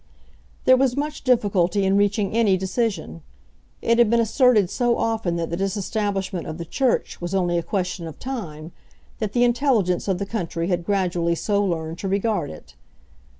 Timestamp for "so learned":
11.35-11.99